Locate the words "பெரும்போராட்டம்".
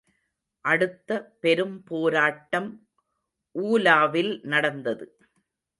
1.41-2.69